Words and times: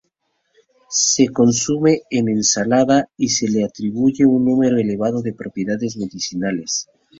Se 0.89 1.27
consume 1.29 2.01
en 2.09 2.27
ensalada 2.27 3.11
y 3.17 3.29
se 3.29 3.47
le 3.47 3.63
atribuye 3.63 4.25
un 4.25 4.43
número 4.45 4.79
elevado 4.79 5.21
de 5.21 5.31
propiedades 5.33 5.95
medicinales. 5.95 6.89